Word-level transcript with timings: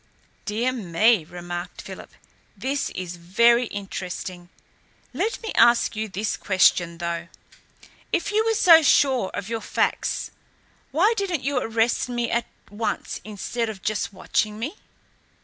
"Dear 0.45 0.71
me," 0.71 1.25
remarked 1.25 1.83
Philip, 1.83 2.09
"this 2.57 2.89
is 2.95 3.17
very 3.17 3.67
interesting. 3.67 4.49
Let 5.13 5.39
me 5.43 5.51
ask 5.53 5.95
you 5.95 6.09
this 6.09 6.37
question, 6.37 6.97
though. 6.97 7.27
If 8.11 8.31
you 8.31 8.43
were 8.43 8.55
so 8.55 8.81
sure 8.81 9.29
of 9.35 9.47
your 9.47 9.61
facts, 9.61 10.31
why 10.89 11.13
didn't 11.17 11.43
you 11.43 11.59
arrest 11.59 12.09
me 12.09 12.31
at 12.31 12.47
once 12.71 13.21
instead 13.23 13.69
of 13.69 13.83
just 13.83 14.11
watching 14.11 14.57
me?" 14.57 14.77